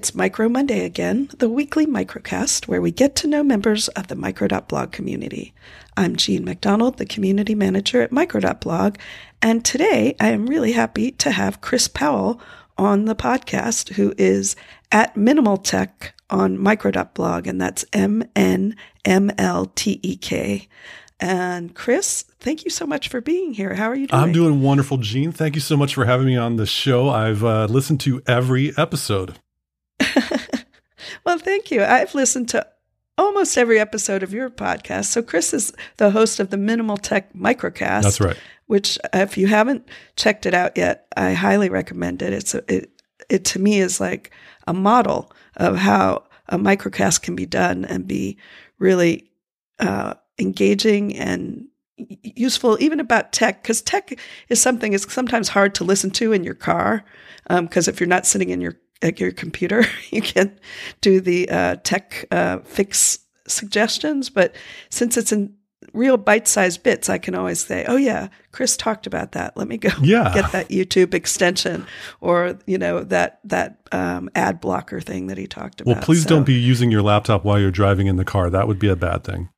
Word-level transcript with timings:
it's 0.00 0.14
Micro 0.14 0.48
Monday 0.48 0.86
again, 0.86 1.28
the 1.40 1.50
weekly 1.50 1.84
microcast 1.84 2.66
where 2.66 2.80
we 2.80 2.90
get 2.90 3.14
to 3.16 3.28
know 3.28 3.42
members 3.42 3.88
of 3.88 4.08
the 4.08 4.14
Micro.blog 4.14 4.92
community. 4.92 5.52
I'm 5.94 6.16
Jean 6.16 6.42
MacDonald, 6.42 6.96
the 6.96 7.04
community 7.04 7.54
manager 7.54 8.00
at 8.00 8.10
Micro.blog, 8.10 8.96
and 9.42 9.62
today 9.62 10.16
I 10.18 10.28
am 10.30 10.46
really 10.46 10.72
happy 10.72 11.10
to 11.10 11.30
have 11.32 11.60
Chris 11.60 11.86
Powell 11.86 12.40
on 12.78 13.04
the 13.04 13.14
podcast, 13.14 13.90
who 13.90 14.14
is 14.16 14.56
at 14.90 15.18
Minimal 15.18 15.58
Tech 15.58 16.14
on 16.30 16.56
Micro.blog, 16.56 17.46
and 17.46 17.60
that's 17.60 17.84
M 17.92 18.24
N 18.34 18.76
M 19.04 19.30
L 19.36 19.66
T 19.66 20.00
E 20.02 20.16
K. 20.16 20.66
And 21.20 21.74
Chris, 21.74 22.24
thank 22.38 22.64
you 22.64 22.70
so 22.70 22.86
much 22.86 23.10
for 23.10 23.20
being 23.20 23.52
here. 23.52 23.74
How 23.74 23.90
are 23.90 23.94
you 23.94 24.06
doing? 24.06 24.22
I'm 24.22 24.32
doing 24.32 24.62
wonderful, 24.62 24.96
Jean. 24.96 25.30
Thank 25.30 25.56
you 25.56 25.60
so 25.60 25.76
much 25.76 25.94
for 25.94 26.06
having 26.06 26.24
me 26.24 26.38
on 26.38 26.56
the 26.56 26.64
show. 26.64 27.10
I've 27.10 27.44
uh, 27.44 27.66
listened 27.66 28.00
to 28.00 28.22
every 28.26 28.72
episode. 28.78 29.36
well, 31.24 31.38
thank 31.38 31.70
you. 31.70 31.82
I've 31.82 32.14
listened 32.14 32.48
to 32.50 32.66
almost 33.18 33.56
every 33.58 33.78
episode 33.78 34.22
of 34.22 34.32
your 34.32 34.50
podcast. 34.50 35.06
So, 35.06 35.22
Chris 35.22 35.52
is 35.54 35.72
the 35.96 36.10
host 36.10 36.40
of 36.40 36.50
the 36.50 36.56
Minimal 36.56 36.96
Tech 36.96 37.32
Microcast. 37.34 38.02
That's 38.02 38.20
right. 38.20 38.36
Which, 38.66 38.98
if 39.12 39.36
you 39.36 39.48
haven't 39.48 39.88
checked 40.16 40.46
it 40.46 40.54
out 40.54 40.76
yet, 40.76 41.06
I 41.16 41.32
highly 41.32 41.68
recommend 41.68 42.22
it. 42.22 42.32
It's 42.32 42.54
a, 42.54 42.62
it 42.72 42.90
it 43.28 43.44
to 43.46 43.58
me 43.58 43.80
is 43.80 44.00
like 44.00 44.30
a 44.66 44.72
model 44.72 45.32
of 45.56 45.76
how 45.76 46.24
a 46.48 46.58
microcast 46.58 47.22
can 47.22 47.36
be 47.36 47.46
done 47.46 47.84
and 47.84 48.06
be 48.06 48.36
really 48.78 49.30
uh, 49.78 50.14
engaging 50.38 51.16
and 51.16 51.66
useful 52.22 52.78
even 52.80 52.98
about 52.98 53.32
tech 53.32 53.62
because 53.62 53.82
tech 53.82 54.18
is 54.48 54.60
something 54.60 54.92
is 54.92 55.06
sometimes 55.08 55.48
hard 55.48 55.74
to 55.74 55.84
listen 55.84 56.10
to 56.10 56.32
in 56.32 56.44
your 56.44 56.54
car 56.54 57.04
because 57.48 57.88
um, 57.88 57.92
if 57.92 58.00
you're 58.00 58.08
not 58.08 58.26
sitting 58.26 58.48
in 58.48 58.60
your 58.60 58.74
at 59.02 59.20
your 59.20 59.32
computer. 59.32 59.84
You 60.10 60.22
can 60.22 60.58
do 61.00 61.20
the 61.20 61.48
uh, 61.48 61.76
tech 61.84 62.26
uh, 62.30 62.58
fix 62.58 63.20
suggestions 63.46 64.30
but 64.30 64.54
since 64.90 65.16
it's 65.16 65.32
in 65.32 65.54
real 65.92 66.16
bite-sized 66.16 66.82
bits 66.82 67.08
i 67.08 67.18
can 67.18 67.34
always 67.34 67.64
say 67.64 67.84
oh 67.88 67.96
yeah 67.96 68.28
chris 68.52 68.76
talked 68.76 69.06
about 69.06 69.32
that. 69.32 69.56
Let 69.56 69.68
me 69.68 69.76
go 69.76 69.90
yeah. 70.02 70.32
get 70.34 70.52
that 70.52 70.68
youtube 70.68 71.14
extension 71.14 71.86
or 72.20 72.58
you 72.66 72.78
know 72.78 73.02
that 73.04 73.40
that 73.44 73.80
um, 73.92 74.30
ad 74.34 74.60
blocker 74.60 75.00
thing 75.00 75.28
that 75.28 75.38
he 75.38 75.46
talked 75.46 75.80
about. 75.80 75.94
well 75.94 76.02
please 76.02 76.24
so, 76.24 76.28
don't 76.28 76.44
be 76.44 76.54
using 76.54 76.90
your 76.90 77.02
laptop 77.02 77.44
while 77.44 77.58
you're 77.58 77.70
driving 77.70 78.06
in 78.06 78.16
the 78.16 78.24
car. 78.24 78.50
That 78.50 78.68
would 78.68 78.78
be 78.78 78.88
a 78.88 78.96
bad 78.96 79.24
thing 79.24 79.48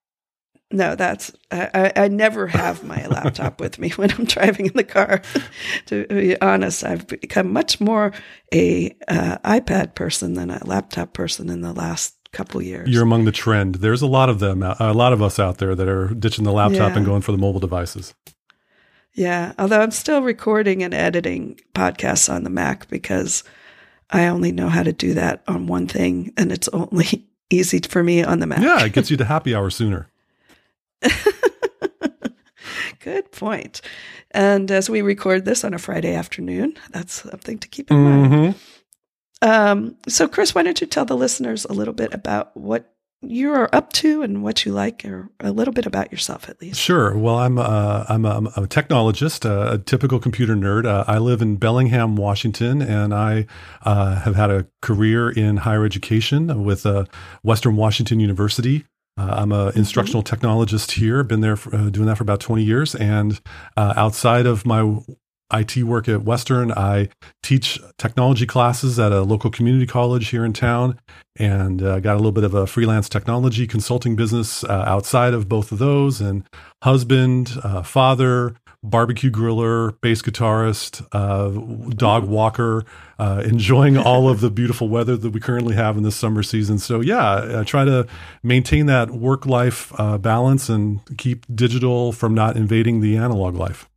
no, 0.73 0.97
that's 0.97 1.33
I, 1.51 1.93
I 1.95 2.09
never 2.09 2.47
have 2.47 2.85
my 2.85 3.07
laptop 3.09 3.61
with 3.61 3.79
me 3.79 3.91
when 3.91 4.11
I'm 4.13 4.25
driving 4.25 4.67
in 4.67 4.73
the 4.75 4.85
car. 4.85 5.23
to 5.87 6.07
be 6.07 6.41
honest, 6.41 6.85
I've 6.85 7.07
become 7.07 7.53
much 7.53 7.81
more 7.81 8.13
a 8.53 8.97
uh, 9.09 9.39
iPad 9.45 9.95
person 9.95 10.35
than 10.35 10.51
a 10.51 10.65
laptop 10.67 11.13
person 11.13 11.49
in 11.49 11.61
the 11.61 11.73
last 11.73 12.15
couple 12.33 12.63
years. 12.63 12.89
You're 12.89 13.03
among 13.03 13.25
the 13.25 13.33
trend. 13.33 13.77
There's 13.77 14.03
a 14.03 14.07
lot 14.07 14.29
of 14.29 14.39
them, 14.39 14.63
a 14.63 14.93
lot 14.93 15.13
of 15.13 15.23
us 15.23 15.39
out 15.39 15.59
there 15.59 15.75
that 15.75 15.89
are 15.89 16.09
ditching 16.09 16.45
the 16.45 16.53
laptop 16.53 16.93
yeah. 16.93 16.97
and 16.97 17.07
going 17.07 17.23
for 17.23 17.33
the 17.33 17.39
mobile 17.39 17.61
devices. 17.61 18.15
Yeah, 19.15 19.53
although 19.59 19.81
I'm 19.81 19.91
still 19.91 20.23
recording 20.23 20.83
and 20.83 20.95
editing 20.95 21.61
podcasts 21.75 22.33
on 22.33 22.45
the 22.45 22.51
Mac 22.51 22.89
because 22.89 23.45
I 24.11 24.27
only 24.27 24.53
know 24.53 24.69
how 24.69 24.83
to 24.83 24.93
do 24.93 25.15
that 25.15 25.43
on 25.47 25.67
one 25.67 25.87
thing, 25.87 26.33
and 26.37 26.51
it's 26.51 26.69
only 26.69 27.29
easy 27.51 27.81
for 27.81 28.03
me 28.03 28.25
on 28.25 28.41
the 28.41 28.47
Mac. 28.47 28.61
Yeah, 28.61 28.85
it 28.85 28.95
gets 28.95 29.11
you 29.11 29.19
to 29.19 29.25
happy 29.25 29.55
hour 29.55 29.69
sooner. 29.69 30.09
Good 33.01 33.33
point. 33.33 33.81
And 34.31 34.71
as 34.71 34.89
we 34.89 35.03
record 35.03 35.45
this 35.45 35.65
on 35.65 35.75
a 35.75 35.79
Friday 35.79 36.15
afternoon, 36.15 36.79
that's 36.91 37.23
something 37.23 37.59
to 37.59 37.69
keep 37.69 37.91
in 37.91 37.97
mm-hmm. 37.97 38.31
mind. 38.31 38.55
Um, 39.43 39.97
so, 40.09 40.29
Chris, 40.29 40.55
why 40.55 40.63
don't 40.63 40.81
you 40.81 40.87
tell 40.87 41.05
the 41.05 41.17
listeners 41.17 41.65
a 41.65 41.73
little 41.73 41.95
bit 41.95 42.15
about 42.15 42.57
what 42.57 42.89
you 43.23 43.53
are 43.53 43.73
up 43.73 43.93
to 43.93 44.23
and 44.23 44.43
what 44.43 44.65
you 44.65 44.73
like, 44.73 45.05
or 45.05 45.31
a 45.41 45.53
little 45.53 45.73
bit 45.73 45.87
about 45.87 46.11
yourself 46.13 46.49
at 46.49 46.61
least? 46.61 46.81
Sure. 46.81 47.17
Well, 47.17 47.37
I'm 47.37 47.59
uh, 47.59 48.05
I'm, 48.09 48.25
a, 48.25 48.37
I'm 48.37 48.47
a 48.47 48.67
technologist, 48.67 49.45
a, 49.45 49.75
a, 49.75 49.79
typical 49.79 50.19
computer 50.19 50.55
nerd. 50.55 50.87
Uh, 50.87 51.05
I 51.07 51.19
live 51.19 51.43
in 51.43 51.57
Bellingham, 51.57 52.17
Washington, 52.17 52.83
and 52.83 53.15
I 53.15 53.47
uh, 53.83 54.17
have 54.21 54.37
had 54.37 54.51
a 54.51 54.67
career 54.81 55.31
in 55.31 55.59
higher 55.59 55.85
education 55.85 56.65
with 56.65 56.85
uh, 56.85 57.05
Western 57.43 57.77
Washington 57.77 58.21
University. 58.21 58.85
Uh, 59.19 59.35
I'm 59.37 59.53
an 59.53 59.73
instructional 59.77 60.23
technologist 60.23 60.93
here. 60.93 61.23
Been 61.23 61.41
there 61.41 61.57
for, 61.57 61.75
uh, 61.75 61.91
doing 61.91 62.07
that 62.07 62.17
for 62.17 62.23
about 62.23 62.41
20 62.41 62.63
years. 62.63 62.95
And 62.95 63.41
uh, 63.77 63.93
outside 63.97 64.47
of 64.47 64.65
my 64.65 64.99
IT 65.53 65.77
work 65.85 66.09
at 66.09 66.23
Western, 66.23 66.73
I 66.73 67.09
teach 67.43 67.79
technology 67.99 68.47
classes 68.47 68.99
at 68.99 69.13
a 69.13 69.23
local 69.23 69.51
community 69.51 69.87
college 69.87 70.29
here 70.29 70.45
in 70.45 70.55
town, 70.55 70.99
and 71.37 71.83
uh, 71.83 72.01
got 72.01 72.15
a 72.15 72.17
little 72.17 72.33
bit 72.33 72.45
of 72.45 72.55
a 72.55 72.67
freelance 72.67 73.09
technology 73.09 73.67
consulting 73.67 74.17
business 74.17 74.65
uh, 74.65 74.85
outside 74.87 75.35
of 75.35 75.49
both 75.49 75.71
of 75.71 75.79
those. 75.79 76.21
And 76.21 76.45
husband, 76.83 77.53
uh, 77.63 77.83
father, 77.83 78.55
barbecue 78.83 79.31
griller, 79.31 79.99
bass 80.01 80.23
guitarist, 80.23 81.07
uh, 81.13 81.91
dog 81.95 82.25
walker, 82.25 82.85
uh, 83.19 83.43
enjoying 83.45 83.97
all 83.97 84.29
of 84.29 84.41
the 84.41 84.51
beautiful 84.51 84.89
weather 84.89 85.17
that 85.17 85.31
we 85.31 85.41
currently 85.41 85.75
have 85.75 85.97
in 85.97 86.03
this 86.03 86.17
summer 86.17 86.43
season. 86.43 86.79
So, 86.79 87.01
yeah, 87.01 87.61
I 87.61 87.65
try 87.65 87.85
to 87.85 88.07
maintain 88.43 88.87
that 88.87 89.11
work 89.11 89.47
life 89.47 89.93
uh, 89.99 90.19
balance 90.19 90.69
and 90.69 91.01
keep 91.17 91.47
digital 91.55 92.13
from 92.13 92.35
not 92.35 92.57
invading 92.57 93.01
the 93.01 93.17
analog 93.17 93.55
life. 93.55 93.89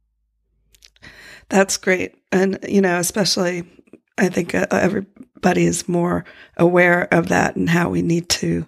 That's 1.50 1.78
great. 1.78 2.16
And, 2.32 2.60
you 2.68 2.82
know, 2.82 3.00
especially 3.00 3.64
I 4.18 4.30
think 4.30 4.54
uh, 4.54 4.68
everybody 4.72 5.66
is 5.66 5.90
more 5.90 6.26
aware 6.58 7.08
of 7.12 7.30
that 7.30 7.56
and 7.56 7.70
how 7.70 7.90
we 7.90 8.02
need 8.02 8.30
to. 8.30 8.68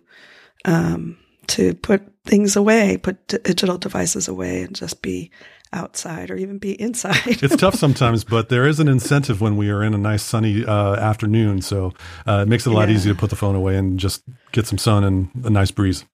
Um, 0.66 1.18
to 1.48 1.74
put 1.76 2.02
things 2.26 2.56
away, 2.56 2.98
put 2.98 3.26
digital 3.28 3.78
devices 3.78 4.28
away, 4.28 4.64
and 4.64 4.76
just 4.76 5.02
be 5.02 5.32
outside 5.74 6.32
or 6.32 6.38
even 6.38 6.58
be 6.58 6.80
inside. 6.80 7.22
it's 7.26 7.56
tough 7.56 7.76
sometimes, 7.86 8.24
but 8.24 8.50
there 8.50 8.68
is 8.68 8.80
an 8.80 8.88
incentive 8.88 9.42
when 9.42 9.58
we 9.58 9.70
are 9.70 9.84
in 9.84 9.94
a 9.94 9.98
nice 9.98 10.24
sunny 10.24 10.66
uh, 10.66 10.96
afternoon. 10.96 11.62
So 11.62 11.94
uh, 12.28 12.44
it 12.46 12.48
makes 12.48 12.66
it 12.66 12.72
a 12.72 12.74
lot 12.74 12.90
yeah. 12.90 12.96
easier 12.96 13.14
to 13.14 13.20
put 13.20 13.30
the 13.30 13.36
phone 13.36 13.56
away 13.56 13.78
and 13.78 14.00
just 14.00 14.24
get 14.52 14.66
some 14.66 14.78
sun 14.78 15.04
and 15.04 15.30
a 15.44 15.50
nice 15.50 15.72
breeze. 15.72 16.06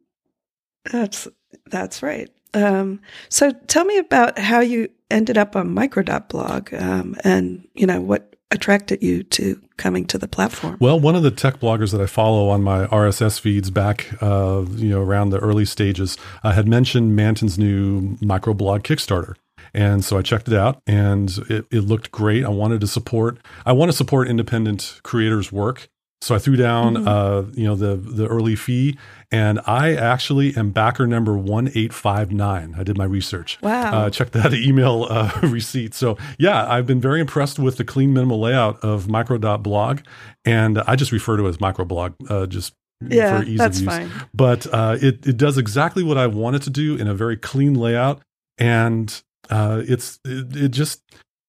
That's 0.92 1.28
that's 1.68 2.04
right. 2.04 2.30
Um, 2.54 3.02
so 3.30 3.52
tell 3.68 3.86
me 3.86 3.98
about 3.98 4.38
how 4.38 4.60
you 4.60 4.90
ended 5.10 5.38
up 5.38 5.56
on 5.56 5.74
Micro.blog 5.74 6.74
um, 6.74 7.16
and 7.24 7.68
you 7.74 7.88
know 7.88 8.02
what 8.02 8.34
attracted 8.54 9.02
you 9.02 9.24
to 9.24 9.60
coming 9.78 10.06
to 10.06 10.18
the 10.18 10.28
platform? 10.28 10.78
Well, 10.80 11.00
one 11.00 11.16
of 11.16 11.24
the 11.24 11.32
tech 11.32 11.60
bloggers 11.60 11.92
that 11.92 12.00
I 12.00 12.06
follow 12.06 12.50
on 12.50 12.62
my 12.62 12.86
RSS 12.88 13.40
feeds 13.40 13.70
back, 13.70 14.22
uh, 14.22 14.64
you 14.70 14.90
know, 14.90 15.02
around 15.02 15.32
the 15.32 15.40
early 15.40 15.66
stages, 15.66 16.18
uh, 16.44 16.52
had 16.52 16.68
mentioned 16.68 17.16
Manton's 17.16 17.58
new 17.58 18.16
microblog 18.18 18.84
Kickstarter. 18.84 19.36
And 19.74 20.06
so 20.06 20.18
I 20.18 20.22
checked 20.22 20.48
it 20.48 20.54
out 20.54 20.82
and 20.86 21.30
it, 21.50 21.66
it 21.72 21.82
looked 21.82 22.12
great. 22.12 22.46
I 22.46 22.50
wanted 22.50 22.82
to 22.82 22.88
support, 22.88 23.40
I 23.66 23.72
want 23.72 23.90
to 23.90 23.98
support 23.98 24.28
independent 24.28 25.00
creators' 25.04 25.52
work. 25.52 25.90
So 26.24 26.34
I 26.34 26.38
threw 26.38 26.56
down, 26.56 26.96
mm-hmm. 26.96 27.06
uh, 27.06 27.52
you 27.54 27.66
know, 27.66 27.76
the 27.76 27.98
the 27.98 28.28
early 28.28 28.56
fee, 28.56 28.98
and 29.30 29.60
I 29.66 29.94
actually 29.94 30.56
am 30.56 30.72
backer 30.72 31.06
number 31.06 31.38
one 31.38 31.70
eight 31.76 31.92
five 31.92 32.32
nine. 32.32 32.76
I 32.78 32.84
did 32.84 32.98
my 32.98 33.04
research. 33.04 33.62
Wow! 33.62 33.94
Uh, 33.94 34.10
check 34.10 34.32
that 34.32 34.54
email 34.54 35.06
uh, 35.10 35.38
receipt. 35.44 35.94
So 35.94 36.18
yeah, 36.40 36.66
I've 36.72 36.88
been 36.88 37.02
very 37.02 37.20
impressed 37.20 37.60
with 37.60 37.76
the 37.76 37.84
clean 37.84 38.14
minimal 38.14 38.40
layout 38.40 38.80
of 38.86 39.10
micro.blog, 39.10 40.00
and 40.46 40.78
I 40.88 40.96
just 40.96 41.12
refer 41.12 41.36
to 41.36 41.46
it 41.46 41.50
as 41.50 41.58
microblog, 41.58 42.14
uh, 42.30 42.46
just 42.46 42.74
yeah, 43.02 43.42
for 43.42 43.46
ease 43.46 43.58
that's 43.58 43.80
of 43.80 43.84
use. 43.84 43.94
Fine. 43.94 44.12
But 44.34 44.74
uh, 44.74 44.98
it 45.02 45.28
it 45.28 45.36
does 45.36 45.58
exactly 45.58 46.04
what 46.04 46.18
I 46.18 46.28
want 46.28 46.56
it 46.56 46.62
to 46.62 46.70
do 46.70 46.96
in 46.96 47.10
a 47.10 47.14
very 47.14 47.36
clean 47.36 47.74
layout, 47.74 48.22
and 48.58 49.22
uh, 49.50 49.82
it's 49.88 50.20
it, 50.26 50.56
it 50.56 50.70
just 50.70 51.02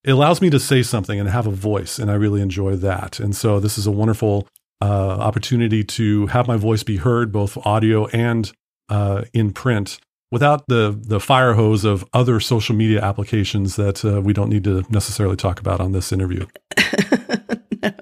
it 0.04 0.10
allows 0.10 0.40
me 0.42 0.50
to 0.50 0.60
say 0.60 0.82
something 0.82 1.18
and 1.18 1.28
have 1.28 1.46
a 1.46 1.50
voice, 1.50 1.98
and 1.98 2.10
I 2.10 2.14
really 2.14 2.40
enjoy 2.40 2.76
that. 2.76 3.20
And 3.20 3.34
so 3.34 3.58
this 3.58 3.78
is 3.78 3.86
a 3.86 3.90
wonderful 3.90 4.46
uh, 4.82 5.16
opportunity 5.18 5.82
to 5.84 6.26
have 6.26 6.46
my 6.46 6.56
voice 6.56 6.82
be 6.82 6.98
heard, 6.98 7.32
both 7.32 7.56
audio 7.66 8.06
and 8.08 8.52
uh, 8.90 9.24
in 9.32 9.52
print, 9.52 9.98
without 10.30 10.66
the 10.68 10.98
the 11.00 11.20
fire 11.20 11.54
hose 11.54 11.84
of 11.84 12.04
other 12.12 12.40
social 12.40 12.74
media 12.74 13.00
applications 13.02 13.76
that 13.76 14.04
uh, 14.04 14.20
we 14.20 14.32
don't 14.32 14.50
need 14.50 14.64
to 14.64 14.84
necessarily 14.90 15.36
talk 15.36 15.60
about 15.60 15.80
on 15.80 15.92
this 15.92 16.12
interview. 16.12 16.46
no. 17.82 17.92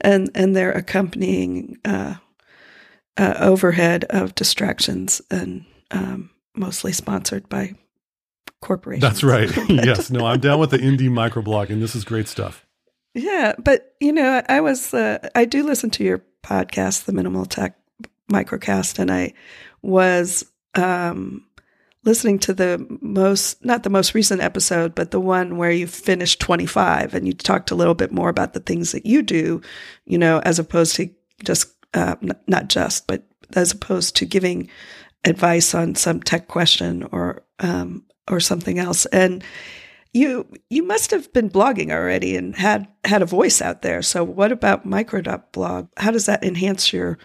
And 0.00 0.30
and 0.34 0.56
their 0.56 0.72
accompanying 0.72 1.78
uh, 1.84 2.14
uh, 3.16 3.34
overhead 3.38 4.04
of 4.10 4.34
distractions 4.34 5.22
and 5.30 5.64
um, 5.92 6.30
mostly 6.54 6.92
sponsored 6.92 7.48
by 7.48 7.74
corporations. 8.60 9.02
That's 9.02 9.22
right. 9.22 9.50
yes. 9.68 10.10
No, 10.10 10.26
I'm 10.26 10.40
down 10.40 10.58
with 10.58 10.70
the 10.70 10.78
indie 10.78 11.10
microblogging. 11.10 11.80
This 11.80 11.94
is 11.94 12.04
great 12.04 12.28
stuff. 12.28 12.66
Yeah, 13.14 13.54
but 13.58 13.94
you 14.00 14.12
know, 14.12 14.42
I 14.48 14.60
was 14.60 14.92
uh, 14.92 15.28
I 15.34 15.46
do 15.46 15.62
listen 15.64 15.90
to 15.90 16.04
your 16.04 16.22
podcast, 16.42 17.04
the 17.04 17.12
Minimal 17.12 17.46
Tech 17.46 17.76
Microcast, 18.30 18.98
and 18.98 19.10
I 19.10 19.32
was 19.82 20.44
um, 20.74 21.46
listening 22.06 22.38
to 22.38 22.54
the 22.54 22.98
most, 23.00 23.62
not 23.64 23.82
the 23.82 23.90
most 23.90 24.14
recent 24.14 24.40
episode, 24.40 24.94
but 24.94 25.10
the 25.10 25.20
one 25.20 25.56
where 25.56 25.72
you 25.72 25.86
finished 25.86 26.40
25 26.40 27.14
and 27.14 27.26
you 27.26 27.32
talked 27.34 27.70
a 27.70 27.74
little 27.74 27.94
bit 27.94 28.12
more 28.12 28.28
about 28.28 28.54
the 28.54 28.60
things 28.60 28.92
that 28.92 29.04
you 29.04 29.22
do, 29.22 29.60
you 30.06 30.16
know, 30.16 30.38
as 30.44 30.58
opposed 30.58 30.94
to 30.96 31.10
just, 31.44 31.72
uh, 31.94 32.14
n- 32.22 32.38
not 32.46 32.68
just, 32.68 33.06
but 33.06 33.24
as 33.54 33.72
opposed 33.72 34.16
to 34.16 34.24
giving 34.24 34.70
advice 35.24 35.74
on 35.74 35.94
some 35.96 36.22
tech 36.22 36.46
question 36.46 37.02
or, 37.10 37.42
um, 37.60 38.04
or 38.28 38.40
something 38.40 38.78
else. 38.78 39.06
And 39.06 39.42
you, 40.12 40.46
you 40.70 40.82
must 40.82 41.10
have 41.10 41.32
been 41.32 41.50
blogging 41.50 41.90
already 41.90 42.36
and 42.36 42.56
had, 42.56 42.88
had 43.06 43.22
a 43.22 43.26
voice 43.26 43.62
out 43.62 43.82
there. 43.82 44.02
So 44.02 44.24
what 44.24 44.52
about 44.52 44.84
micro.blog? 44.84 45.88
How 45.96 46.10
does 46.10 46.26
that 46.26 46.44
enhance 46.44 46.92
your, 46.92 47.18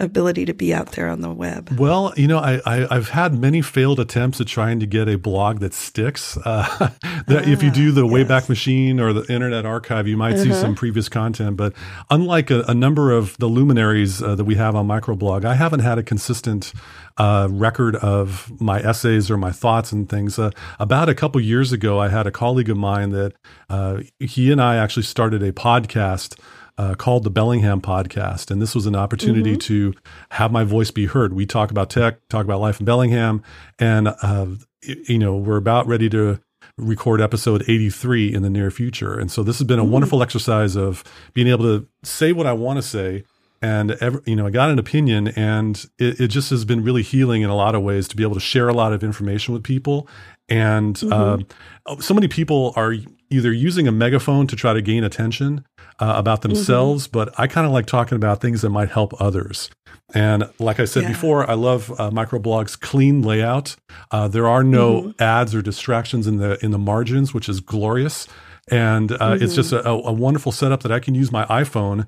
ability 0.00 0.46
to 0.46 0.54
be 0.54 0.72
out 0.74 0.92
there 0.92 1.08
on 1.08 1.20
the 1.20 1.30
web? 1.30 1.78
Well, 1.78 2.12
you 2.16 2.26
know, 2.26 2.38
I, 2.38 2.60
I 2.64 2.94
have 2.94 3.10
had 3.10 3.34
many 3.34 3.60
failed 3.62 4.00
attempts 4.00 4.40
at 4.40 4.46
trying 4.46 4.80
to 4.80 4.86
get 4.86 5.08
a 5.08 5.16
blog 5.16 5.60
that 5.60 5.74
sticks. 5.74 6.38
Uh, 6.50 6.90
that 7.28 7.46
if 7.46 7.62
you 7.62 7.70
do 7.70 7.92
the 7.92 8.04
ah, 8.04 8.08
Wayback 8.08 8.48
Machine 8.48 8.98
or 8.98 9.12
the 9.12 9.22
Internet 9.32 9.66
Archive, 9.66 10.08
you 10.08 10.16
might 10.16 10.34
uh-huh. 10.34 10.44
see 10.44 10.52
some 10.52 10.74
previous 10.74 11.08
content. 11.08 11.56
But 11.56 11.74
unlike 12.08 12.50
a, 12.50 12.62
a 12.62 12.74
number 12.74 13.12
of 13.12 13.36
the 13.38 13.46
luminaries 13.46 14.20
uh, 14.20 14.34
that 14.34 14.44
we 14.44 14.56
have 14.56 14.74
on 14.74 14.88
microblog, 14.88 15.44
I 15.44 15.54
haven't 15.54 15.80
had 15.80 15.98
a 15.98 16.02
consistent 16.02 16.72
uh, 17.18 17.48
record 17.50 17.96
of 17.96 18.50
my 18.60 18.80
essays 18.80 19.30
or 19.30 19.36
my 19.36 19.52
thoughts 19.52 19.92
and 19.92 20.08
things. 20.08 20.38
Uh, 20.38 20.50
about 20.78 21.08
a 21.08 21.14
couple 21.14 21.40
years 21.40 21.70
ago, 21.70 22.00
I 22.00 22.08
had 22.08 22.26
a 22.26 22.30
colleague 22.30 22.70
of 22.70 22.78
mine 22.78 23.10
that 23.10 23.34
uh, 23.68 24.00
he 24.18 24.50
and 24.50 24.60
I 24.60 24.76
actually 24.76 25.02
started 25.02 25.19
a 25.20 25.52
podcast 25.52 26.38
uh, 26.78 26.94
called 26.94 27.24
the 27.24 27.30
Bellingham 27.30 27.82
Podcast. 27.82 28.50
And 28.50 28.60
this 28.60 28.74
was 28.74 28.86
an 28.86 28.96
opportunity 28.96 29.52
mm-hmm. 29.52 29.92
to 29.92 29.94
have 30.30 30.50
my 30.50 30.64
voice 30.64 30.90
be 30.90 31.04
heard. 31.04 31.34
We 31.34 31.44
talk 31.44 31.70
about 31.70 31.90
tech, 31.90 32.26
talk 32.28 32.44
about 32.44 32.60
life 32.60 32.80
in 32.80 32.86
Bellingham, 32.86 33.42
and, 33.78 34.08
uh, 34.08 34.46
you 34.82 35.18
know, 35.18 35.36
we're 35.36 35.58
about 35.58 35.86
ready 35.86 36.08
to 36.08 36.40
record 36.78 37.20
episode 37.20 37.64
83 37.68 38.32
in 38.32 38.42
the 38.42 38.48
near 38.48 38.70
future. 38.70 39.18
And 39.18 39.30
so 39.30 39.42
this 39.42 39.58
has 39.58 39.66
been 39.66 39.78
a 39.78 39.82
mm-hmm. 39.82 39.92
wonderful 39.92 40.22
exercise 40.22 40.74
of 40.74 41.04
being 41.34 41.48
able 41.48 41.64
to 41.64 41.86
say 42.02 42.32
what 42.32 42.46
I 42.46 42.54
want 42.54 42.78
to 42.78 42.82
say. 42.82 43.24
And, 43.62 43.92
every, 43.92 44.22
you 44.24 44.36
know, 44.36 44.46
I 44.46 44.50
got 44.50 44.70
an 44.70 44.78
opinion 44.78 45.28
and 45.28 45.76
it, 45.98 46.18
it, 46.18 46.28
just 46.28 46.48
has 46.48 46.64
been 46.64 46.82
really 46.82 47.02
healing 47.02 47.42
in 47.42 47.50
a 47.50 47.54
lot 47.54 47.74
of 47.74 47.82
ways 47.82 48.08
to 48.08 48.16
be 48.16 48.22
able 48.22 48.34
to 48.34 48.40
share 48.40 48.68
a 48.70 48.72
lot 48.72 48.94
of 48.94 49.04
information 49.04 49.52
with 49.52 49.62
people. 49.62 50.08
And 50.48 50.96
mm-hmm. 50.96 51.42
uh, 51.86 52.00
so 52.00 52.14
many 52.14 52.26
people 52.26 52.72
are 52.74 52.94
either 53.30 53.52
using 53.52 53.86
a 53.86 53.92
megaphone 53.92 54.46
to 54.48 54.56
try 54.56 54.72
to 54.72 54.82
gain 54.82 55.04
attention 55.04 55.64
uh, 56.00 56.14
about 56.16 56.40
mm-hmm. 56.40 56.54
themselves, 56.54 57.06
mm-hmm. 57.06 57.18
but 57.18 57.38
I 57.38 57.46
kind 57.46 57.66
of 57.66 57.72
like 57.72 57.86
talking 57.86 58.16
about 58.16 58.40
things 58.40 58.62
that 58.62 58.70
might 58.70 58.90
help 58.90 59.20
others. 59.20 59.70
And 60.14 60.50
like 60.58 60.80
I 60.80 60.86
said 60.86 61.04
yeah. 61.04 61.10
before, 61.10 61.48
I 61.48 61.54
love 61.54 61.90
uh, 61.92 62.10
microblog's 62.10 62.76
clean 62.76 63.22
layout. 63.22 63.76
Uh, 64.10 64.26
there 64.26 64.48
are 64.48 64.64
no 64.64 65.02
mm-hmm. 65.02 65.22
ads 65.22 65.54
or 65.54 65.62
distractions 65.62 66.26
in 66.26 66.38
the 66.38 66.62
in 66.64 66.72
the 66.72 66.78
margins, 66.78 67.32
which 67.32 67.48
is 67.48 67.60
glorious. 67.60 68.26
And 68.68 69.10
mm-hmm. 69.10 69.42
it's 69.42 69.54
just 69.54 69.72
a, 69.72 69.88
a, 69.88 70.12
wonderful 70.12 70.52
setup 70.52 70.82
that 70.82 70.92
I 70.92 71.00
can 71.00 71.14
use 71.14 71.32
my 71.32 71.44
iPhone 71.46 72.06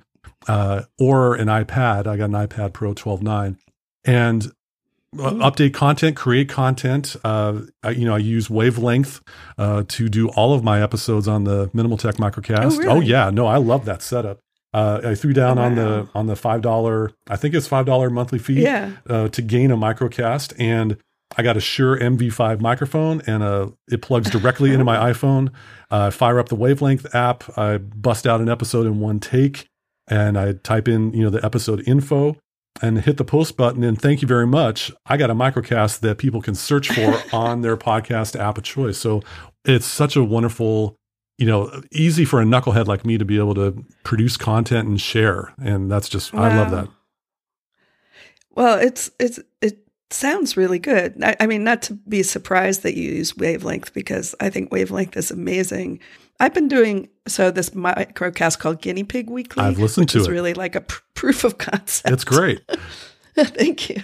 uh, 0.49 0.83
or 0.99 1.35
an 1.35 1.49
iPad. 1.49 2.07
I 2.07 2.17
got 2.17 2.25
an 2.25 2.33
iPad 2.33 2.73
Pro 2.73 2.95
12.9, 2.95 3.57
and 4.05 4.53
Mm. 5.15 5.43
update 5.43 5.75
content, 5.75 6.17
create 6.17 6.49
content. 6.49 7.17
Uh, 7.23 7.61
I, 7.83 7.91
you 7.91 8.07
know, 8.07 8.15
I 8.15 8.19
use 8.19 8.49
Wavelength 8.49 9.21
uh, 9.59 9.85
to 9.89 10.09
do 10.09 10.31
all 10.31 10.55
of 10.55 10.65
my 10.65 10.83
episodes 10.83 11.29
on 11.29 11.45
the 11.45 11.69
Minimal 11.75 11.99
Tech 11.99 12.15
Microcast. 12.15 12.77
Oh, 12.77 12.79
really? 12.79 12.89
oh 12.89 13.01
yeah, 13.01 13.29
no, 13.29 13.47
I 13.47 13.59
love 13.59 13.85
that 13.85 14.01
setup. 14.01 14.39
Uh, 14.73 15.03
I 15.05 15.15
threw 15.15 15.35
down 15.35 15.59
wow. 15.59 15.65
on 15.65 15.75
the 15.75 16.09
on 16.15 16.27
the 16.29 16.37
five 16.37 16.63
dollar, 16.63 17.11
I 17.29 17.37
think 17.37 17.55
it's 17.55 17.67
five 17.67 17.85
dollar 17.85 18.09
monthly 18.09 18.39
fee, 18.39 18.63
yeah. 18.63 18.93
Uh, 19.07 19.29
to 19.29 19.43
gain 19.43 19.71
a 19.71 19.77
microcast, 19.77 20.55
and 20.59 20.97
I 21.37 21.43
got 21.43 21.59
a 21.59 21.61
Shure 21.61 21.99
MV5 21.99 22.63
microphone, 22.63 23.21
and 23.27 23.43
uh, 23.43 23.69
it 23.91 24.01
plugs 24.01 24.31
directly 24.31 24.73
into 24.73 24.85
my 24.87 24.97
iPhone. 25.13 25.49
Uh, 25.91 26.07
I 26.07 26.11
fire 26.11 26.39
up 26.39 26.49
the 26.49 26.57
Wavelength 26.57 27.15
app, 27.15 27.45
I 27.59 27.77
bust 27.77 28.27
out 28.27 28.41
an 28.41 28.49
episode 28.49 28.87
in 28.87 28.99
one 28.99 29.21
take, 29.21 29.69
and 30.09 30.39
I 30.39 30.53
type 30.53 30.89
in 30.89 31.13
you 31.13 31.23
know 31.25 31.31
the 31.31 31.45
episode 31.45 31.87
info 31.87 32.37
and 32.81 33.01
hit 33.01 33.17
the 33.17 33.25
post 33.25 33.57
button 33.57 33.85
and 33.85 34.01
thank 34.01 34.23
you 34.23 34.29
very 34.29 34.47
much. 34.47 34.91
I 35.07 35.17
got 35.17 35.31
a 35.31 35.35
microcast 35.35 36.01
that 36.01 36.19
people 36.19 36.41
can 36.41 36.55
search 36.55 36.89
for 36.89 37.23
on 37.37 37.63
their 37.63 37.77
podcast 37.77 38.39
app 38.39 38.59
of 38.59 38.65
choice. 38.65 38.99
So 38.99 39.23
it's 39.65 39.87
such 39.87 40.17
a 40.17 40.25
wonderful, 40.25 40.97
you 41.39 41.47
know, 41.47 41.83
easy 41.93 42.25
for 42.25 42.41
a 42.41 42.45
knucklehead 42.45 42.87
like 42.87 43.05
me 43.05 43.19
to 43.19 43.25
be 43.25 43.39
able 43.39 43.55
to 43.55 43.85
produce 44.05 44.37
content 44.37 44.89
and 44.89 45.01
share. 45.01 45.53
And 45.63 45.91
that's 45.91 46.09
just 46.09 46.33
wow. 46.33 46.43
I 46.43 46.57
love 46.57 46.71
that. 46.71 46.89
Well, 48.55 48.79
it's 48.79 49.11
it's 49.19 49.41
it 49.61 49.79
sounds 50.11 50.57
really 50.57 50.79
good. 50.79 51.23
I, 51.23 51.37
I 51.41 51.47
mean, 51.47 51.65
not 51.65 51.83
to 51.83 51.95
be 51.95 52.23
surprised 52.23 52.83
that 52.83 52.97
you 52.97 53.13
use 53.13 53.37
wavelength 53.37 53.95
because 53.95 54.35
I 54.41 54.51
think 54.51 54.73
wavelength 54.73 55.17
is 55.17 55.31
amazing. 55.31 56.01
I've 56.43 56.55
been 56.55 56.69
doing 56.69 57.09
so 57.27 57.51
this 57.51 57.71
microcast 57.71 58.59
called 58.59 58.83
Guinea 58.83 59.05
Pig 59.05 59.31
Weekly. 59.31 59.63
I've 59.63 59.79
listened 59.79 60.09
to 60.11 60.23
it. 60.23 60.29
really 60.29 60.55
like 60.55 60.75
a 60.75 60.81
pr- 60.83 61.01
proof 61.15 61.45
of 61.45 61.59
concept. 61.59 62.13
It's 62.13 62.25
great. 62.25 62.61
Thank 63.35 63.89
you. 63.89 64.03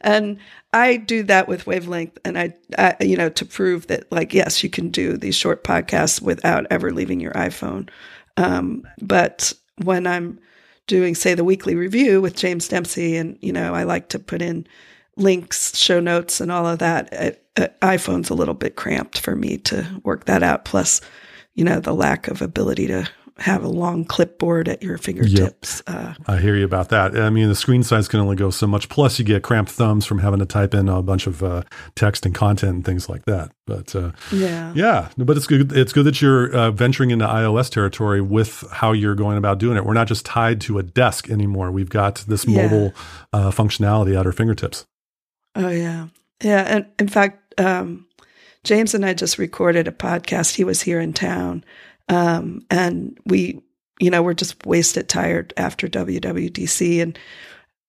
And 0.00 0.38
I 0.72 0.96
do 0.96 1.24
that 1.24 1.48
with 1.48 1.66
Wavelength, 1.66 2.18
and 2.24 2.38
I, 2.38 2.54
I, 2.78 2.96
you 3.00 3.16
know, 3.16 3.28
to 3.30 3.44
prove 3.44 3.88
that, 3.88 4.10
like, 4.12 4.32
yes, 4.32 4.62
you 4.62 4.70
can 4.70 4.90
do 4.90 5.16
these 5.16 5.34
short 5.34 5.64
podcasts 5.64 6.22
without 6.22 6.66
ever 6.70 6.92
leaving 6.92 7.18
your 7.18 7.32
iPhone. 7.32 7.88
Um, 8.36 8.86
but 9.02 9.52
when 9.82 10.06
I'm 10.06 10.38
doing, 10.86 11.16
say, 11.16 11.34
the 11.34 11.42
weekly 11.42 11.74
review 11.74 12.20
with 12.20 12.36
James 12.36 12.68
Dempsey, 12.68 13.16
and 13.16 13.36
you 13.40 13.52
know, 13.52 13.74
I 13.74 13.82
like 13.82 14.08
to 14.10 14.20
put 14.20 14.40
in 14.40 14.68
links, 15.16 15.76
show 15.76 15.98
notes, 15.98 16.40
and 16.40 16.52
all 16.52 16.66
of 16.66 16.78
that. 16.78 17.12
It, 17.12 17.44
uh, 17.56 17.66
iPhone's 17.82 18.30
a 18.30 18.34
little 18.34 18.54
bit 18.54 18.76
cramped 18.76 19.18
for 19.18 19.34
me 19.34 19.58
to 19.58 20.00
work 20.04 20.26
that 20.26 20.44
out. 20.44 20.64
Plus, 20.64 21.00
you 21.54 21.64
know, 21.64 21.80
the 21.80 21.94
lack 21.94 22.28
of 22.28 22.42
ability 22.42 22.86
to 22.88 23.08
have 23.40 23.64
a 23.64 23.68
long 23.68 24.04
clipboard 24.04 24.68
at 24.68 24.82
your 24.82 24.98
fingertips. 24.98 25.82
Yep. 25.88 25.96
Uh, 25.96 26.14
I 26.26 26.36
hear 26.36 26.56
you 26.56 26.64
about 26.64 26.90
that. 26.90 27.18
I 27.18 27.30
mean, 27.30 27.48
the 27.48 27.54
screen 27.54 27.82
size 27.82 28.06
can 28.06 28.20
only 28.20 28.36
go 28.36 28.50
so 28.50 28.66
much. 28.66 28.88
Plus, 28.90 29.18
you 29.18 29.24
get 29.24 29.42
cramped 29.42 29.70
thumbs 29.70 30.04
from 30.04 30.18
having 30.18 30.40
to 30.40 30.46
type 30.46 30.74
in 30.74 30.88
a 30.88 31.02
bunch 31.02 31.26
of 31.26 31.42
uh, 31.42 31.62
text 31.94 32.26
and 32.26 32.34
content 32.34 32.74
and 32.74 32.84
things 32.84 33.08
like 33.08 33.24
that. 33.24 33.50
But 33.66 33.96
uh, 33.96 34.12
yeah, 34.30 34.72
yeah. 34.74 35.08
But 35.16 35.38
it's 35.38 35.46
good. 35.46 35.72
It's 35.72 35.92
good 35.92 36.04
that 36.04 36.20
you're 36.20 36.54
uh, 36.54 36.70
venturing 36.70 37.10
into 37.10 37.26
iOS 37.26 37.70
territory 37.70 38.20
with 38.20 38.64
how 38.70 38.92
you're 38.92 39.14
going 39.14 39.38
about 39.38 39.58
doing 39.58 39.76
it. 39.78 39.86
We're 39.86 39.94
not 39.94 40.08
just 40.08 40.26
tied 40.26 40.60
to 40.62 40.78
a 40.78 40.82
desk 40.82 41.30
anymore. 41.30 41.70
We've 41.70 41.90
got 41.90 42.16
this 42.28 42.46
yeah. 42.46 42.62
mobile 42.62 42.92
uh, 43.32 43.50
functionality 43.50 44.18
at 44.18 44.26
our 44.26 44.32
fingertips. 44.32 44.84
Oh 45.54 45.68
yeah, 45.68 46.08
yeah. 46.42 46.62
And 46.62 46.86
in 46.98 47.08
fact, 47.08 47.58
um, 47.58 48.06
James 48.64 48.94
and 48.94 49.04
I 49.04 49.14
just 49.14 49.38
recorded 49.38 49.88
a 49.88 49.92
podcast. 49.92 50.54
He 50.54 50.64
was 50.64 50.82
here 50.82 51.00
in 51.00 51.12
town, 51.12 51.64
um, 52.08 52.62
and 52.70 53.18
we, 53.24 53.62
you 54.00 54.10
know, 54.10 54.22
we're 54.22 54.34
just 54.34 54.66
wasted 54.66 55.08
tired 55.08 55.54
after 55.56 55.88
WWDC. 55.88 57.02
And 57.02 57.18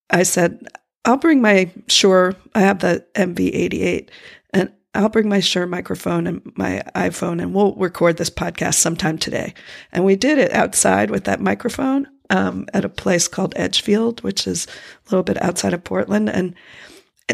I 0.10 0.24
said, 0.24 0.66
I'll 1.06 1.18
bring 1.18 1.42
my 1.42 1.72
Shure. 1.88 2.36
I 2.56 2.62
have 2.62 2.80
the 2.80 3.06
MV88, 3.16 4.10
and 4.54 4.72
I'll 4.94 5.10
bring 5.10 5.28
my 5.28 5.40
Shure 5.40 5.68
microphone 5.68 6.28
and 6.28 6.42
my 6.56 6.84
iPhone, 6.96 7.42
and 7.42 7.54
we'll 7.54 7.76
record 7.76 8.18
this 8.18 8.30
podcast 8.30 8.76
sometime 8.76 9.18
today. 9.18 9.54
And 9.92 10.06
we 10.06 10.16
did 10.16 10.38
it 10.38 10.54
outside 10.54 11.10
with 11.10 11.26
that 11.26 11.42
microphone 11.42 12.08
um, 12.30 12.66
at 12.74 12.86
a 12.86 12.90
place 12.90 13.28
called 13.28 13.54
Edgefield, 13.58 14.22
which 14.24 14.48
is 14.48 14.68
a 14.68 15.10
little 15.10 15.24
bit 15.24 15.42
outside 15.42 15.74
of 15.74 15.84
Portland, 15.84 16.30
and 16.30 16.56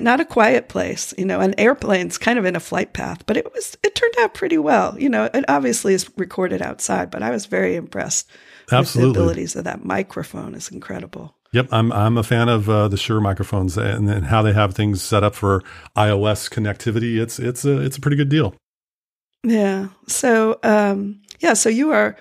not 0.03 0.19
a 0.19 0.25
quiet 0.25 0.69
place, 0.69 1.13
you 1.17 1.25
know, 1.25 1.39
an 1.39 1.53
airplane's 1.57 2.17
kind 2.17 2.39
of 2.39 2.45
in 2.45 2.55
a 2.55 2.59
flight 2.59 2.93
path, 2.93 3.25
but 3.25 3.37
it 3.37 3.51
was, 3.53 3.77
it 3.83 3.95
turned 3.95 4.15
out 4.19 4.33
pretty 4.33 4.57
well. 4.57 4.97
You 4.99 5.09
know, 5.09 5.29
it 5.33 5.45
obviously 5.47 5.93
is 5.93 6.09
recorded 6.17 6.61
outside, 6.61 7.11
but 7.11 7.23
I 7.23 7.31
was 7.31 7.45
very 7.45 7.75
impressed. 7.75 8.29
Absolutely. 8.71 9.13
the 9.13 9.19
abilities 9.19 9.55
of 9.55 9.63
that 9.63 9.85
microphone 9.85 10.53
is 10.53 10.69
incredible. 10.69 11.35
Yep, 11.53 11.69
I'm 11.71 11.91
I'm 11.93 12.17
a 12.17 12.23
fan 12.23 12.49
of 12.49 12.69
uh, 12.69 12.89
the 12.89 12.97
Shure 12.97 13.21
microphones 13.21 13.77
and, 13.77 14.09
and 14.09 14.25
how 14.25 14.41
they 14.41 14.51
have 14.51 14.73
things 14.73 15.01
set 15.01 15.23
up 15.23 15.33
for 15.33 15.63
iOS 15.95 16.51
connectivity. 16.51 17.21
It's 17.21 17.39
it's 17.39 17.63
a 17.63 17.79
it's 17.79 17.97
a 17.97 18.01
pretty 18.01 18.17
good 18.17 18.29
deal. 18.29 18.53
Yeah. 19.43 19.87
So 20.07 20.59
um, 20.63 21.21
yeah. 21.39 21.53
So 21.53 21.69
you 21.69 21.91
are 21.91 22.17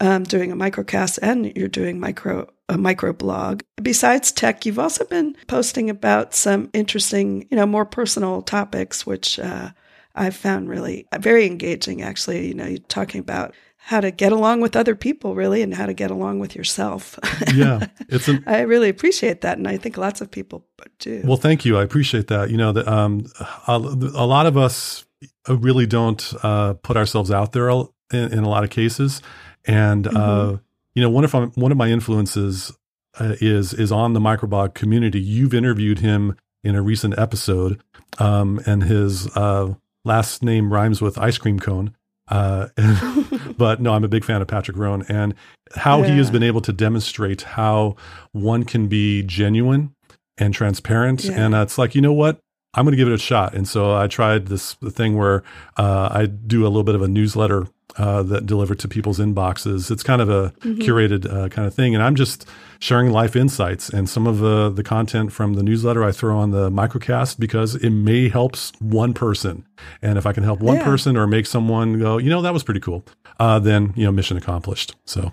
um, 0.00 0.24
doing 0.24 0.52
a 0.52 0.56
microcast 0.56 1.18
and 1.22 1.56
you're 1.56 1.68
doing 1.68 1.98
micro 1.98 2.48
a 2.68 2.74
microblog. 2.74 3.62
Besides 3.82 4.30
tech, 4.30 4.66
you've 4.66 4.78
also 4.78 5.04
been 5.04 5.34
posting 5.46 5.88
about 5.88 6.34
some 6.34 6.68
interesting, 6.74 7.48
you 7.50 7.56
know, 7.56 7.66
more 7.66 7.86
personal 7.86 8.42
topics, 8.42 9.06
which 9.06 9.38
uh, 9.38 9.70
I've 10.14 10.36
found 10.36 10.68
really 10.68 11.06
very 11.18 11.46
engaging. 11.46 12.02
Actually, 12.02 12.48
you 12.48 12.54
know, 12.54 12.66
you're 12.66 12.78
talking 12.78 13.20
about 13.20 13.54
how 13.78 14.00
to 14.00 14.10
get 14.10 14.32
along 14.32 14.60
with 14.60 14.76
other 14.76 14.94
people, 14.94 15.34
really, 15.34 15.62
and 15.62 15.72
how 15.74 15.86
to 15.86 15.94
get 15.94 16.10
along 16.10 16.40
with 16.40 16.54
yourself. 16.54 17.18
yeah, 17.54 17.86
it's. 18.10 18.28
An, 18.28 18.44
I 18.46 18.60
really 18.60 18.90
appreciate 18.90 19.40
that, 19.40 19.56
and 19.56 19.66
I 19.66 19.78
think 19.78 19.96
lots 19.96 20.20
of 20.20 20.30
people 20.30 20.66
do. 20.98 21.22
Well, 21.24 21.38
thank 21.38 21.64
you. 21.64 21.78
I 21.78 21.84
appreciate 21.84 22.26
that. 22.26 22.50
You 22.50 22.58
know, 22.58 22.72
that 22.72 22.86
um, 22.86 23.24
a, 23.66 23.76
a, 23.76 24.26
lot 24.26 24.44
of 24.44 24.58
us 24.58 25.06
really 25.48 25.86
don't 25.86 26.34
uh, 26.42 26.74
put 26.74 26.98
ourselves 26.98 27.30
out 27.30 27.52
there 27.52 27.70
in, 28.12 28.32
in 28.32 28.38
a 28.40 28.48
lot 28.48 28.64
of 28.64 28.70
cases, 28.70 29.22
and. 29.66 30.06
Uh, 30.06 30.10
mm-hmm. 30.10 30.54
Uh, 30.54 30.58
you 30.94 31.02
know, 31.02 31.10
one 31.10 31.22
of 31.22 31.56
one 31.56 31.70
of 31.70 31.78
my 31.78 31.90
influences 31.90 32.76
uh, 33.20 33.36
is 33.40 33.72
is 33.72 33.92
on 33.92 34.14
the 34.14 34.20
microblog 34.20 34.74
community. 34.74 35.20
You've 35.20 35.54
interviewed 35.54 36.00
him 36.00 36.36
in 36.64 36.74
a 36.74 36.82
recent 36.82 37.16
episode, 37.16 37.80
um, 38.18 38.60
and 38.66 38.82
his 38.82 39.28
uh, 39.36 39.74
last 40.04 40.42
name 40.42 40.72
rhymes 40.72 41.00
with 41.00 41.16
ice 41.16 41.38
cream 41.38 41.60
cone. 41.60 41.94
Uh, 42.26 42.68
but 43.56 43.80
no, 43.80 43.94
I'm 43.94 44.02
a 44.02 44.08
big 44.08 44.24
fan 44.24 44.42
of 44.42 44.48
Patrick 44.48 44.76
Rhone 44.76 45.04
and 45.08 45.34
how 45.76 46.00
yeah. 46.00 46.10
he 46.10 46.18
has 46.18 46.32
been 46.32 46.42
able 46.42 46.60
to 46.62 46.72
demonstrate 46.72 47.42
how 47.42 47.94
one 48.32 48.64
can 48.64 48.88
be 48.88 49.22
genuine 49.22 49.94
and 50.36 50.52
transparent. 50.52 51.24
Yeah. 51.24 51.44
And 51.44 51.54
uh, 51.54 51.62
it's 51.62 51.78
like, 51.78 51.94
you 51.94 52.00
know 52.00 52.12
what? 52.12 52.40
I'm 52.74 52.84
going 52.84 52.92
to 52.92 52.96
give 52.96 53.08
it 53.08 53.14
a 53.14 53.18
shot. 53.18 53.54
And 53.54 53.66
so 53.68 53.94
I 53.94 54.08
tried 54.08 54.48
this 54.48 54.74
thing 54.74 55.16
where 55.16 55.42
uh, 55.76 56.08
I 56.10 56.26
do 56.26 56.64
a 56.64 56.68
little 56.68 56.84
bit 56.84 56.94
of 56.94 57.02
a 57.02 57.08
newsletter 57.08 57.66
uh, 57.98 58.22
that 58.22 58.46
delivered 58.46 58.78
to 58.78 58.88
people's 58.88 59.18
inboxes. 59.18 59.90
It's 59.90 60.02
kind 60.02 60.22
of 60.22 60.30
a 60.30 60.50
mm-hmm. 60.60 60.80
curated 60.80 61.30
uh, 61.30 61.48
kind 61.48 61.66
of 61.66 61.74
thing, 61.74 61.94
and 61.94 62.02
I'm 62.02 62.14
just 62.14 62.46
sharing 62.78 63.10
life 63.10 63.34
insights 63.34 63.88
and 63.88 64.08
some 64.08 64.26
of 64.26 64.38
the 64.38 64.70
the 64.70 64.84
content 64.84 65.32
from 65.32 65.54
the 65.54 65.62
newsletter 65.62 66.04
I 66.04 66.12
throw 66.12 66.38
on 66.38 66.52
the 66.52 66.70
microcast 66.70 67.38
because 67.38 67.74
it 67.74 67.90
may 67.90 68.28
help 68.28 68.56
one 68.78 69.14
person, 69.14 69.66
and 70.00 70.16
if 70.16 70.26
I 70.26 70.32
can 70.32 70.44
help 70.44 70.60
one 70.60 70.76
yeah. 70.76 70.84
person 70.84 71.16
or 71.16 71.26
make 71.26 71.46
someone 71.46 71.98
go, 71.98 72.18
you 72.18 72.30
know, 72.30 72.40
that 72.42 72.52
was 72.52 72.62
pretty 72.62 72.80
cool, 72.80 73.04
uh, 73.40 73.58
then 73.58 73.92
you 73.96 74.04
know, 74.04 74.12
mission 74.12 74.36
accomplished. 74.36 74.94
So, 75.04 75.32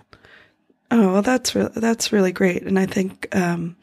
oh 0.91 1.13
well, 1.13 1.21
that's 1.21 1.55
re- 1.55 1.69
that's 1.75 2.11
really 2.11 2.31
great, 2.31 2.63
and 2.63 2.79
I 2.79 2.87
think 2.87 3.27
um, 3.35 3.75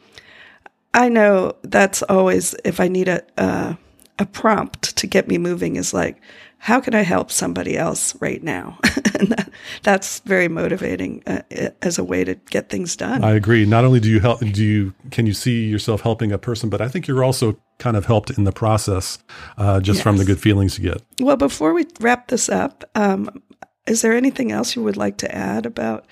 I 0.93 1.09
know 1.09 1.55
that's 1.63 2.03
always 2.03 2.55
if 2.65 2.81
I 2.81 2.89
need 2.89 3.09
a 3.09 3.23
uh, 3.39 3.75
a 4.19 4.27
prompt 4.27 4.97
to 4.97 5.07
get 5.07 5.29
me 5.29 5.39
moving 5.39 5.77
is 5.77 5.95
like 5.95 6.21
how 6.63 6.81
can 6.81 6.95
I 6.95 7.03
help 7.03 7.33
somebody 7.33 7.77
else 7.77 8.15
right 8.23 8.41
now? 8.41 8.79
and 9.19 9.31
that, 9.31 9.51
that's 9.83 10.21
very 10.21 10.47
motivating 10.47 11.21
uh, 11.27 11.43
as 11.83 11.99
a 11.99 12.05
way 12.05 12.23
to 12.23 12.37
get 12.51 12.69
things 12.69 12.95
done. 12.95 13.25
I 13.25 13.33
agree. 13.33 13.67
Not 13.67 13.85
only 13.85 13.99
do 13.99 14.09
you 14.09 14.21
help, 14.21 14.39
do 14.39 14.65
you 14.65 14.95
can 15.11 15.27
you 15.27 15.33
see 15.33 15.65
yourself 15.65 16.03
helping 16.03 16.31
a 16.31 16.39
person, 16.39 16.71
but 16.71 16.81
I 16.81 16.87
think 16.87 17.09
you're 17.09 17.25
also 17.25 17.59
kind 17.79 17.97
of 17.97 18.07
helped 18.07 18.31
in 18.31 18.45
the 18.45 18.53
process 18.53 19.19
uh, 19.59 19.81
just 19.81 19.97
yes. 19.97 20.03
from 20.05 20.19
the 20.19 20.25
good 20.25 20.41
feelings 20.41 20.79
you 20.79 20.89
get. 20.89 21.03
Well, 21.19 21.37
before 21.37 21.75
we 21.75 21.85
wrap 21.99 22.29
this 22.29 22.49
up, 22.49 22.85
um, 22.95 23.43
is 23.89 24.03
there 24.03 24.13
anything 24.13 24.53
else 24.53 24.77
you 24.77 24.85
would 24.85 24.97
like 24.97 25.17
to 25.19 25.35
add 25.35 25.67
about 25.67 26.07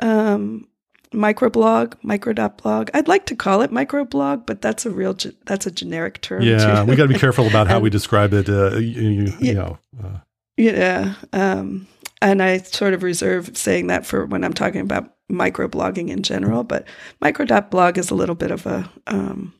um, 0.00 0.66
microblog, 1.12 1.94
micro.blog. 2.02 2.90
I'd 2.94 3.08
like 3.08 3.26
to 3.26 3.36
call 3.36 3.62
it 3.62 3.70
microblog, 3.70 4.46
but 4.46 4.62
that's 4.62 4.86
a 4.86 4.90
real 4.90 5.14
ge- 5.14 5.36
that's 5.46 5.66
a 5.66 5.70
generic 5.70 6.20
term. 6.20 6.42
Yeah, 6.42 6.84
we 6.84 6.96
got 6.96 7.04
to 7.04 7.12
be 7.12 7.18
careful 7.18 7.46
about 7.46 7.68
how 7.68 7.74
and, 7.76 7.82
we 7.82 7.90
describe 7.90 8.32
it. 8.32 8.48
Uh, 8.48 8.76
you, 8.76 9.10
you, 9.10 9.32
you 9.38 9.54
know. 9.54 9.78
Uh. 10.02 10.18
Yeah, 10.56 11.14
um, 11.32 11.86
and 12.20 12.42
I 12.42 12.58
sort 12.58 12.94
of 12.94 13.02
reserve 13.02 13.56
saying 13.56 13.86
that 13.88 14.06
for 14.06 14.26
when 14.26 14.44
I'm 14.44 14.52
talking 14.52 14.80
about 14.80 15.14
microblogging 15.30 16.08
in 16.08 16.22
general. 16.22 16.64
But 16.64 16.86
micro.blog 17.20 17.98
is 17.98 18.10
a 18.10 18.14
little 18.14 18.34
bit 18.34 18.50
of 18.50 18.66
a 18.66 18.90
um, 19.06 19.54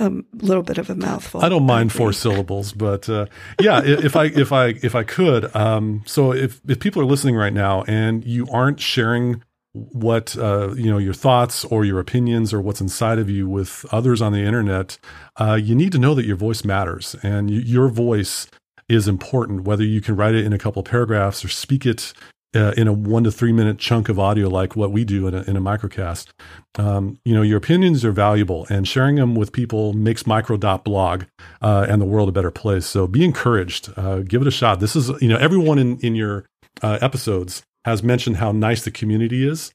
a 0.00 0.10
little 0.34 0.62
bit 0.62 0.78
of 0.78 0.90
a 0.90 0.94
mouthful. 0.94 1.42
I 1.42 1.48
don't 1.48 1.66
mind 1.66 1.92
four 1.92 2.12
syllables, 2.12 2.72
but 2.72 3.08
uh, 3.08 3.26
yeah, 3.60 3.82
if 3.84 4.16
I 4.16 4.24
if 4.26 4.52
I 4.52 4.68
if 4.82 4.94
I 4.94 5.02
could, 5.02 5.54
um, 5.54 6.02
so 6.06 6.32
if 6.32 6.60
if 6.66 6.80
people 6.80 7.02
are 7.02 7.06
listening 7.06 7.36
right 7.36 7.52
now 7.52 7.82
and 7.82 8.24
you 8.24 8.46
aren't 8.50 8.80
sharing 8.80 9.42
what 9.72 10.36
uh, 10.36 10.74
you 10.74 10.90
know 10.90 10.98
your 10.98 11.14
thoughts 11.14 11.64
or 11.66 11.84
your 11.84 12.00
opinions 12.00 12.52
or 12.52 12.60
what's 12.60 12.80
inside 12.80 13.18
of 13.18 13.30
you 13.30 13.48
with 13.48 13.86
others 13.92 14.20
on 14.20 14.32
the 14.32 14.40
internet 14.40 14.98
uh, 15.40 15.54
you 15.54 15.74
need 15.74 15.92
to 15.92 15.98
know 15.98 16.14
that 16.14 16.26
your 16.26 16.36
voice 16.36 16.64
matters. 16.64 17.16
And 17.22 17.50
your 17.50 17.88
voice 17.88 18.46
is 18.88 19.08
important 19.08 19.62
whether 19.62 19.84
you 19.84 20.00
can 20.00 20.16
write 20.16 20.34
it 20.34 20.44
in 20.44 20.52
a 20.52 20.58
couple 20.58 20.80
of 20.80 20.86
paragraphs 20.86 21.44
or 21.44 21.48
speak 21.48 21.86
it 21.86 22.12
uh, 22.54 22.72
in 22.76 22.88
a 22.88 22.92
one 22.92 23.22
to 23.24 23.30
three 23.30 23.52
minute 23.52 23.78
chunk 23.78 24.08
of 24.08 24.18
audio 24.18 24.48
like 24.48 24.74
what 24.74 24.90
we 24.90 25.04
do 25.04 25.28
in 25.28 25.34
a, 25.34 25.42
in 25.42 25.56
a 25.56 25.60
microcast. 25.60 26.28
Um, 26.76 27.18
you 27.24 27.34
know 27.34 27.42
your 27.42 27.58
opinions 27.58 28.04
are 28.04 28.12
valuable 28.12 28.66
and 28.68 28.86
sharing 28.86 29.16
them 29.16 29.34
with 29.34 29.52
people 29.52 29.92
makes 29.92 30.26
micro.blog 30.26 31.24
uh, 31.62 31.86
and 31.88 32.02
the 32.02 32.06
world 32.06 32.28
a 32.28 32.32
better 32.32 32.50
place. 32.50 32.86
So 32.86 33.06
be 33.06 33.24
encouraged. 33.24 33.92
Uh, 33.96 34.18
give 34.18 34.42
it 34.42 34.48
a 34.48 34.52
shot. 34.52 34.80
This 34.80 34.96
is 34.96 35.10
you 35.22 35.28
know 35.28 35.36
everyone 35.36 35.78
in 35.78 35.98
in 36.00 36.14
your 36.16 36.44
uh, 36.82 36.98
episodes 37.00 37.62
has 37.84 38.02
mentioned 38.02 38.36
how 38.36 38.52
nice 38.52 38.84
the 38.84 38.90
community 38.90 39.46
is. 39.46 39.72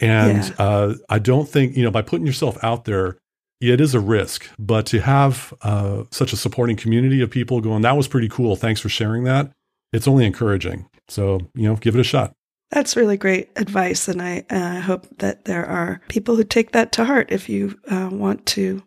And 0.00 0.44
yeah. 0.44 0.54
uh, 0.58 0.94
I 1.08 1.18
don't 1.18 1.48
think, 1.48 1.76
you 1.76 1.84
know, 1.84 1.90
by 1.90 2.02
putting 2.02 2.26
yourself 2.26 2.62
out 2.62 2.84
there, 2.84 3.18
it 3.60 3.80
is 3.80 3.94
a 3.94 4.00
risk, 4.00 4.46
but 4.58 4.86
to 4.86 5.00
have 5.00 5.54
uh, 5.62 6.04
such 6.10 6.32
a 6.32 6.36
supporting 6.36 6.76
community 6.76 7.22
of 7.22 7.30
people 7.30 7.60
going, 7.60 7.82
that 7.82 7.96
was 7.96 8.08
pretty 8.08 8.28
cool. 8.28 8.56
Thanks 8.56 8.80
for 8.80 8.88
sharing 8.88 9.24
that. 9.24 9.52
It's 9.92 10.08
only 10.08 10.26
encouraging. 10.26 10.86
So, 11.08 11.40
you 11.54 11.68
know, 11.68 11.76
give 11.76 11.94
it 11.94 12.00
a 12.00 12.04
shot. 12.04 12.32
That's 12.70 12.96
really 12.96 13.16
great 13.16 13.50
advice. 13.56 14.08
And 14.08 14.20
I 14.20 14.44
uh, 14.50 14.80
hope 14.80 15.06
that 15.18 15.44
there 15.44 15.64
are 15.64 16.00
people 16.08 16.34
who 16.34 16.44
take 16.44 16.72
that 16.72 16.90
to 16.92 17.04
heart 17.04 17.30
if 17.30 17.48
you 17.48 17.78
uh, 17.88 18.08
want 18.10 18.44
to 18.46 18.82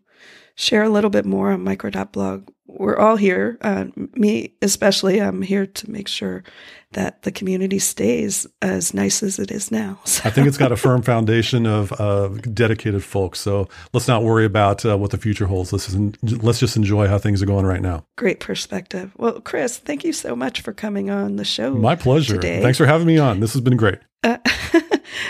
share 0.58 0.84
a 0.84 0.90
little 0.90 1.10
bit 1.10 1.26
more 1.26 1.52
on 1.52 1.64
micro.blog 1.64 2.50
we're 2.68 2.98
all 2.98 3.16
here, 3.16 3.58
uh, 3.62 3.86
me 3.96 4.54
especially. 4.62 5.22
I'm 5.22 5.42
here 5.42 5.66
to 5.66 5.92
make 5.92 6.08
sure 6.08 6.44
that 6.92 7.24
the 7.24 7.32
community 7.32 7.80
stays 7.80 8.46
as 8.62 8.94
nice 8.94 9.24
as 9.24 9.40
it 9.40 9.52
is 9.52 9.72
now. 9.72 10.00
So. 10.08 10.22
I 10.26 10.32
think 10.32 10.48
it's 10.48 10.58
got 10.58 10.72
a 10.72 10.78
firm 10.78 11.04
foundation 11.04 11.68
of 11.68 11.92
uh, 12.00 12.30
dedicated 12.54 13.04
folks. 13.04 13.40
So 13.40 13.68
let's 13.94 14.08
not 14.08 14.24
worry 14.24 14.46
about 14.46 14.84
uh, 14.84 14.98
what 14.98 15.12
the 15.12 15.18
future 15.18 15.46
holds. 15.46 15.72
Let's 15.72 15.94
just, 15.94 16.44
let's 16.44 16.60
just 16.60 16.76
enjoy 16.76 17.08
how 17.08 17.20
things 17.20 17.42
are 17.44 17.46
going 17.46 17.66
right 17.66 17.82
now. 17.82 18.06
Great 18.16 18.40
perspective. 18.40 19.12
Well, 19.18 19.42
Chris, 19.42 19.78
thank 19.78 20.04
you 20.04 20.14
so 20.14 20.36
much 20.36 20.62
for 20.62 20.74
coming 20.74 21.12
on 21.12 21.36
the 21.36 21.46
show. 21.46 21.74
My 21.76 21.96
pleasure. 21.96 22.36
Today. 22.36 22.62
Thanks 22.64 22.80
for 22.80 22.88
having 22.88 23.06
me 23.06 23.20
on. 23.20 23.42
This 23.42 23.54
has 23.54 23.62
been 23.62 23.78
great. 23.78 24.00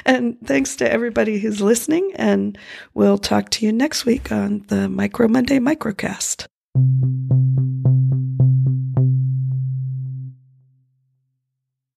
And 0.05 0.37
thanks 0.45 0.75
to 0.77 0.91
everybody 0.91 1.39
who's 1.39 1.61
listening. 1.61 2.11
And 2.15 2.57
we'll 2.93 3.17
talk 3.17 3.49
to 3.51 3.65
you 3.65 3.71
next 3.71 4.05
week 4.05 4.31
on 4.31 4.65
the 4.67 4.89
Micro 4.89 5.27
Monday 5.27 5.59
Microcast. 5.59 6.47